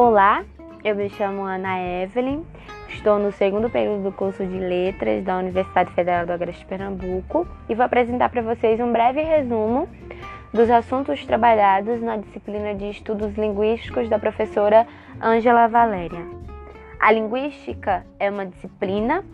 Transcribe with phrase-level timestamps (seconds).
[0.00, 0.44] Olá,
[0.84, 2.44] eu me chamo Ana Evelyn,
[2.88, 7.74] estou no segundo período do curso de Letras da Universidade Federal do Agreste Pernambuco e
[7.74, 9.88] vou apresentar para vocês um breve resumo
[10.54, 14.86] dos assuntos trabalhados na disciplina de Estudos Linguísticos da professora
[15.20, 16.24] Ângela Valéria.
[17.00, 19.24] A linguística é uma disciplina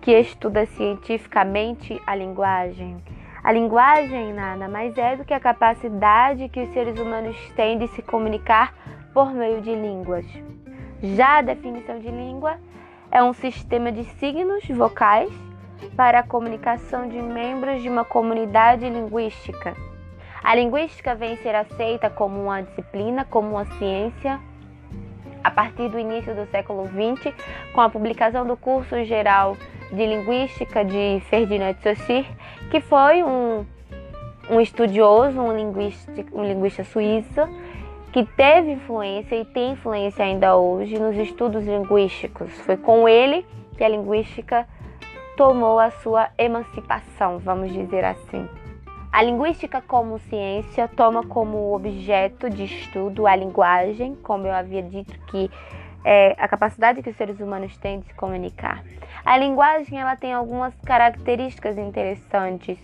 [0.00, 2.96] que estuda cientificamente a linguagem.
[3.42, 7.88] A linguagem nada mais é do que a capacidade que os seres humanos têm de
[7.88, 8.72] se comunicar
[9.14, 10.26] por meio de línguas.
[11.00, 12.58] Já a definição de língua
[13.10, 15.32] é um sistema de signos vocais
[15.96, 19.74] para a comunicação de membros de uma comunidade linguística.
[20.42, 24.40] A linguística vem ser aceita como uma disciplina, como uma ciência,
[25.42, 27.32] a partir do início do século XX,
[27.72, 29.56] com a publicação do curso geral
[29.92, 32.26] de linguística de Ferdinand Saussure,
[32.70, 33.64] que foi um,
[34.50, 35.50] um estudioso, um
[36.32, 37.42] um linguista suíço,
[38.14, 42.48] que teve influência e tem influência ainda hoje nos estudos linguísticos.
[42.60, 43.44] Foi com ele
[43.76, 44.68] que a linguística
[45.36, 48.48] tomou a sua emancipação, vamos dizer assim.
[49.10, 55.18] A linguística como ciência toma como objeto de estudo a linguagem, como eu havia dito
[55.26, 55.50] que
[56.04, 58.84] é a capacidade que os seres humanos têm de se comunicar.
[59.24, 62.78] A linguagem ela tem algumas características interessantes.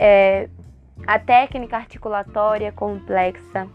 [0.00, 0.48] É,
[1.06, 3.68] a técnica articulatória complexa,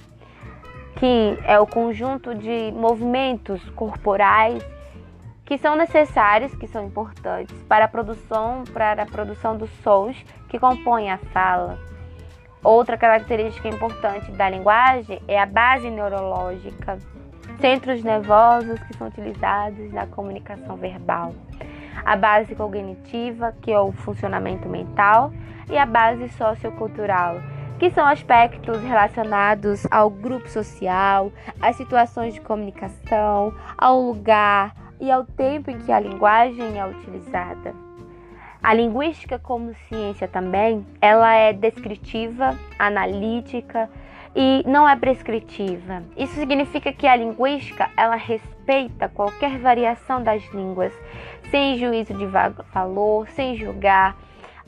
[0.99, 4.63] que é o conjunto de movimentos corporais
[5.45, 10.59] que são necessários, que são importantes para a produção, para a produção dos sons que
[10.59, 11.79] compõem a fala.
[12.61, 16.99] Outra característica importante da linguagem é a base neurológica,
[17.59, 21.33] centros nervosos que são utilizados na comunicação verbal.
[22.05, 25.31] A base cognitiva, que é o funcionamento mental,
[25.69, 27.37] e a base sociocultural,
[27.79, 35.23] que são aspectos relacionados ao grupo social, às situações de comunicação, ao lugar e ao
[35.23, 37.73] tempo em que a linguagem é utilizada.
[38.61, 43.89] A linguística como ciência também, ela é descritiva, analítica
[44.35, 46.03] e não é prescritiva.
[46.17, 50.91] Isso significa que a linguística, ela respeita qualquer variação das línguas,
[51.49, 52.25] sem juízo de
[52.73, 54.17] valor, sem julgar,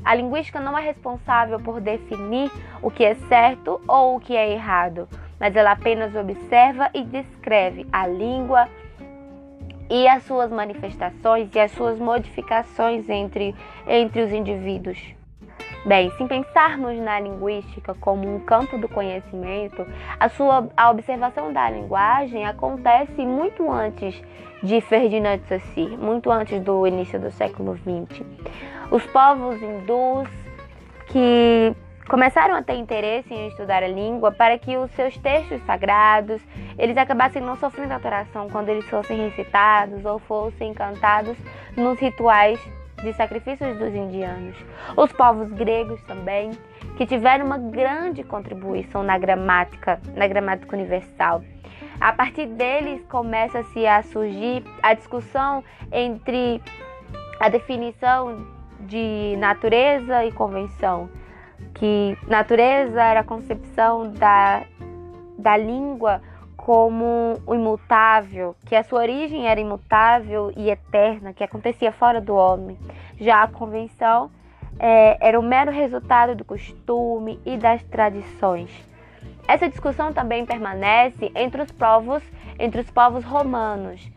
[0.03, 2.51] a linguística não é responsável por definir
[2.81, 5.07] o que é certo ou o que é errado,
[5.39, 8.67] mas ela apenas observa e descreve a língua
[9.89, 13.53] e as suas manifestações e as suas modificações entre,
[13.85, 14.97] entre os indivíduos.
[15.83, 19.85] Bem, se pensarmos na linguística como um campo do conhecimento,
[20.19, 24.21] a sua a observação da linguagem acontece muito antes
[24.61, 28.23] de Ferdinand de Saussure, muito antes do início do século XX.
[28.91, 30.27] Os povos hindus
[31.07, 31.73] que
[32.09, 36.41] começaram a ter interesse em estudar a língua para que os seus textos sagrados
[36.77, 41.37] eles acabassem não sofrendo alteração quando eles fossem recitados ou fossem cantados
[41.77, 42.59] nos rituais
[43.01, 44.57] de sacrifícios dos indianos.
[44.97, 46.51] Os povos gregos também,
[46.97, 51.41] que tiveram uma grande contribuição na gramática, na gramática universal.
[51.99, 55.63] A partir deles começa-se a surgir a discussão
[55.93, 56.61] entre
[57.39, 61.09] a definição de natureza e convenção,
[61.73, 64.63] que natureza era a concepção da,
[65.37, 66.21] da língua
[66.57, 72.35] como o imutável, que a sua origem era imutável e eterna, que acontecia fora do
[72.35, 72.77] homem.
[73.19, 74.29] Já a convenção
[74.77, 78.69] é, era o mero resultado do costume e das tradições.
[79.47, 82.23] Essa discussão também permanece entre os povos,
[82.59, 84.07] entre os povos romanos,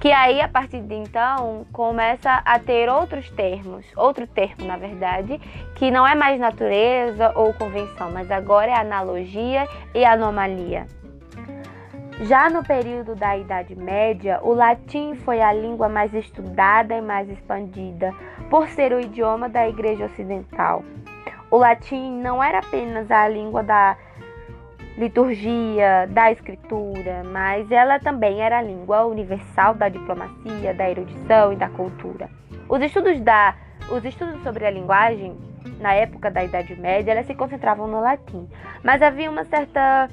[0.00, 5.38] que aí a partir de então começa a ter outros termos, outro termo na verdade,
[5.74, 10.86] que não é mais natureza ou convenção, mas agora é analogia e anomalia.
[12.22, 17.28] Já no período da Idade Média, o latim foi a língua mais estudada e mais
[17.28, 18.14] expandida,
[18.48, 20.82] por ser o idioma da Igreja Ocidental.
[21.50, 23.96] O latim não era apenas a língua da
[24.96, 31.56] liturgia, da escritura, mas ela também era a língua universal da diplomacia, da erudição e
[31.56, 32.28] da cultura.
[32.68, 33.54] Os estudos, da,
[33.90, 35.36] os estudos sobre a linguagem
[35.80, 38.48] na época da Idade Média elas se concentravam no latim,
[38.82, 40.08] mas havia uma certa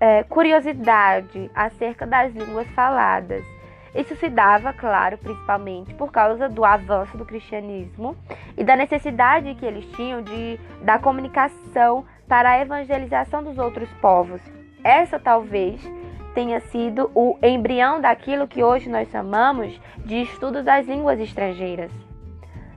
[0.00, 3.53] é, curiosidade acerca das línguas faladas.
[3.94, 8.16] Isso se dava, claro, principalmente por causa do avanço do cristianismo
[8.56, 14.40] e da necessidade que eles tinham de da comunicação para a evangelização dos outros povos.
[14.82, 15.80] Essa talvez
[16.34, 21.92] tenha sido o embrião daquilo que hoje nós chamamos de estudo das línguas estrangeiras.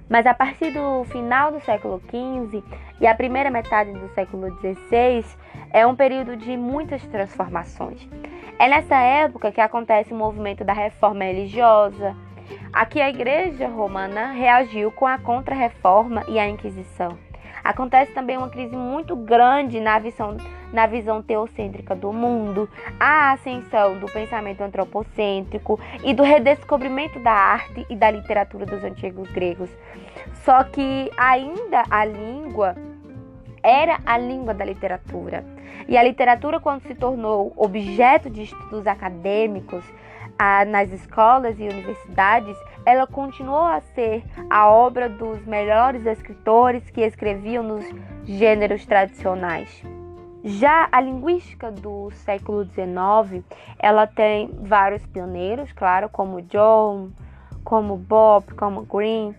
[0.07, 2.63] Mas a partir do final do século XV
[3.01, 5.25] e a primeira metade do século XVI
[5.71, 8.07] é um período de muitas transformações.
[8.59, 12.15] É nessa época que acontece o movimento da reforma religiosa.
[12.73, 17.19] Aqui a Igreja Romana reagiu com a Contra-Reforma e a Inquisição.
[17.63, 20.37] Acontece também uma crise muito grande na visão,
[20.73, 22.67] na visão teocêntrica do mundo,
[22.99, 29.29] a ascensão do pensamento antropocêntrico e do redescobrimento da arte e da literatura dos antigos
[29.29, 29.69] gregos.
[30.43, 32.75] Só que ainda a língua
[33.67, 35.43] era a língua da literatura.
[35.89, 39.83] E a literatura, quando se tornou objeto de estudos acadêmicos
[40.39, 47.01] ah, nas escolas e universidades, ela continuou a ser a obra dos melhores escritores que
[47.01, 47.85] escreviam nos
[48.23, 49.83] gêneros tradicionais.
[50.45, 53.43] Já a linguística do século XIX,
[53.77, 57.09] ela tem vários pioneiros, claro, como John,
[57.65, 59.35] como Bob, como Green,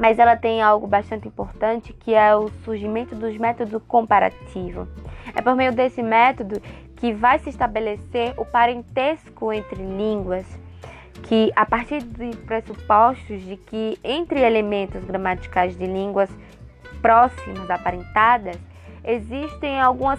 [0.00, 4.88] mas ela tem algo bastante importante que é o surgimento dos métodos comparativos.
[5.36, 6.60] É por meio desse método
[6.96, 10.46] que vai se estabelecer o parentesco entre línguas,
[11.24, 16.30] que a partir de pressupostos de que entre elementos gramaticais de línguas
[17.02, 18.58] próximas aparentadas
[19.04, 20.18] existem algumas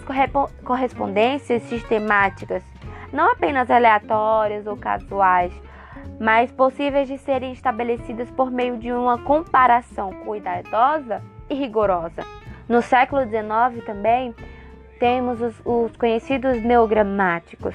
[0.63, 2.63] correspondências sistemáticas,
[3.11, 5.51] não apenas aleatórias ou casuais,
[6.21, 11.19] mas possíveis de serem estabelecidas por meio de uma comparação cuidadosa
[11.49, 12.23] e rigorosa.
[12.69, 14.35] No século XIX também
[14.99, 17.73] temos os, os conhecidos neogramáticos.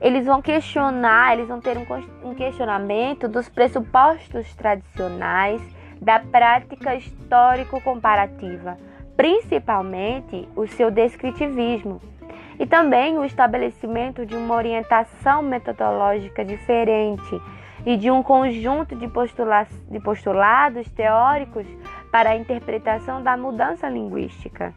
[0.00, 1.86] Eles vão questionar, eles vão ter um,
[2.28, 5.62] um questionamento dos pressupostos tradicionais
[6.02, 8.76] da prática histórico-comparativa,
[9.16, 12.00] principalmente o seu descritivismo
[12.58, 17.40] e também o estabelecimento de uma orientação metodológica diferente
[17.84, 21.66] e de um conjunto de, postula de postulados teóricos
[22.10, 24.74] para a interpretação da mudança linguística.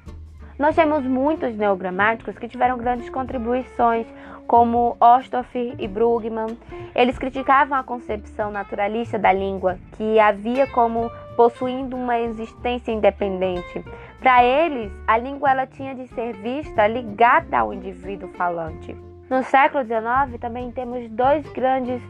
[0.60, 4.06] Nós temos muitos neogramáticos que tiveram grandes contribuições,
[4.46, 6.58] como Osthoff e Brugmann.
[6.94, 13.84] Eles criticavam a concepção naturalista da língua, que havia como possuindo uma existência independente.
[14.20, 18.96] Para eles, a língua ela tinha de ser vista ligada ao indivíduo falante.
[19.30, 22.02] No século XIX, também temos dois grandes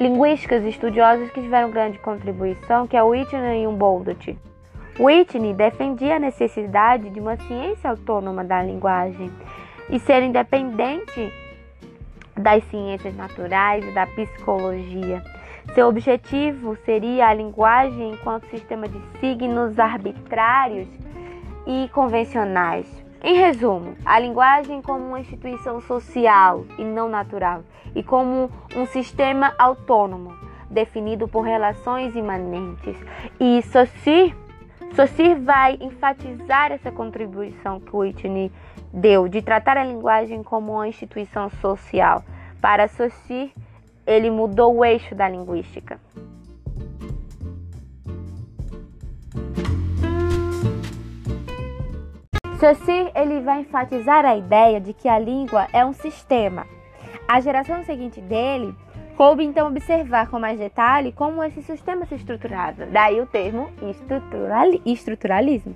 [0.00, 4.38] linguísticas estudiosos que tiveram grande contribuição, que é Whitney e Humboldt.
[4.98, 9.30] Whitney defendia a necessidade de uma ciência autônoma da linguagem
[9.90, 11.30] e ser independente
[12.34, 15.22] das ciências naturais e da psicologia.
[15.74, 20.88] Seu objetivo seria a linguagem enquanto sistema de signos arbitrários
[21.66, 22.88] e convencionais.
[23.22, 27.62] Em resumo, a linguagem como uma instituição social e não natural,
[27.94, 30.32] e como um sistema autônomo,
[30.70, 32.96] definido por relações imanentes.
[33.38, 34.34] E Saussure,
[34.94, 38.50] Saussure vai enfatizar essa contribuição que Whitney
[38.90, 42.24] deu de tratar a linguagem como uma instituição social.
[42.58, 43.52] Para Saussure,
[44.06, 46.00] ele mudou o eixo da linguística.
[52.60, 56.66] Saussure ele vai enfatizar a ideia de que a língua é um sistema.
[57.26, 58.74] A geração seguinte dele
[59.16, 62.84] coube então observar com mais detalhe como esse sistema se estruturava.
[62.84, 63.70] Daí o termo
[64.84, 65.74] estruturalismo.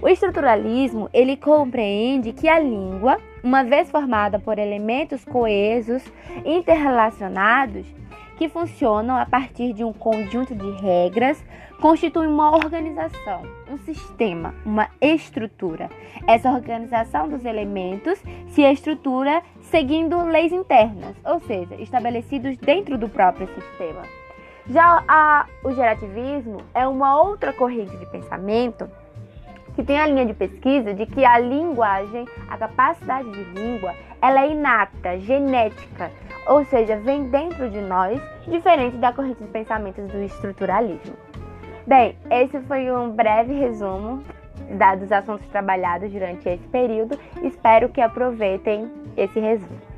[0.00, 6.02] O estruturalismo ele compreende que a língua, uma vez formada por elementos coesos,
[6.42, 7.84] interrelacionados,
[8.36, 11.42] que funcionam a partir de um conjunto de regras,
[11.80, 15.90] constitui uma organização, um sistema, uma estrutura.
[16.26, 23.46] Essa organização dos elementos se estrutura seguindo leis internas, ou seja, estabelecidos dentro do próprio
[23.48, 24.02] sistema.
[24.68, 28.88] Já a, o gerativismo é uma outra corrente de pensamento
[29.74, 34.44] que tem a linha de pesquisa de que a linguagem, a capacidade de língua, ela
[34.44, 36.10] é inata, genética,
[36.46, 41.16] ou seja, vem dentro de nós, diferente da corrente de pensamentos do estruturalismo.
[41.86, 44.22] Bem, esse foi um breve resumo
[44.98, 47.18] dos assuntos trabalhados durante esse período.
[47.42, 49.93] Espero que aproveitem esse resumo.